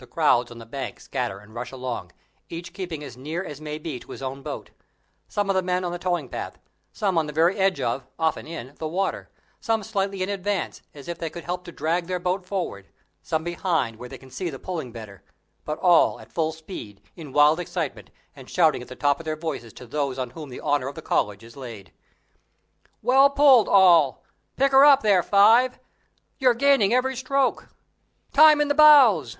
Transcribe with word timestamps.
The 0.00 0.06
crowds 0.06 0.52
on 0.52 0.58
the 0.58 0.64
bank 0.64 1.00
scatter 1.00 1.40
and 1.40 1.52
rush 1.52 1.72
along, 1.72 2.12
each 2.48 2.72
keeping 2.72 3.02
as 3.02 3.16
near 3.16 3.42
as 3.44 3.60
may 3.60 3.78
be 3.78 3.98
to 3.98 4.12
its 4.12 4.22
own 4.22 4.44
boat. 4.44 4.70
Some 5.26 5.50
of 5.50 5.56
the 5.56 5.62
men 5.62 5.82
on 5.82 5.90
the 5.90 5.98
towing 5.98 6.28
path, 6.28 6.56
some 6.92 7.18
on 7.18 7.26
the 7.26 7.32
very 7.32 7.56
edge 7.56 7.80
of, 7.80 8.06
often 8.16 8.46
in, 8.46 8.76
the 8.78 8.86
water; 8.86 9.28
some 9.60 9.82
slightly 9.82 10.22
in 10.22 10.28
advance, 10.28 10.82
as 10.94 11.08
if 11.08 11.18
they 11.18 11.28
could 11.28 11.42
help 11.42 11.64
to 11.64 11.72
drag 11.72 12.06
their 12.06 12.20
boat 12.20 12.46
forward; 12.46 12.86
some 13.24 13.42
behind, 13.42 13.96
where 13.96 14.08
they 14.08 14.18
can 14.18 14.30
see 14.30 14.48
the 14.50 14.58
pulling 14.60 14.92
better; 14.92 15.24
but 15.64 15.80
all 15.80 16.20
at 16.20 16.30
full 16.30 16.52
speed, 16.52 17.02
in 17.16 17.32
wild 17.32 17.58
excitement, 17.58 18.08
and 18.36 18.48
shouting 18.48 18.80
at 18.80 18.86
the 18.86 18.94
top 18.94 19.18
of 19.18 19.24
their 19.24 19.34
voices 19.36 19.72
to 19.72 19.84
those 19.84 20.16
on 20.16 20.30
whom 20.30 20.48
the 20.48 20.60
honour 20.60 20.86
of 20.86 20.94
the 20.94 21.02
college 21.02 21.42
is 21.42 21.56
laid. 21.56 21.90
"Well 23.02 23.30
pulled, 23.30 23.68
all!" 23.68 24.22
"Pick 24.54 24.70
her 24.70 24.84
up 24.84 25.02
there, 25.02 25.24
Five!" 25.24 25.80
"You're 26.38 26.54
gaining 26.54 26.94
every 26.94 27.16
stroke!" 27.16 27.70
"Time 28.32 28.60
in 28.60 28.68
the 28.68 28.76
bows!" 28.76 29.38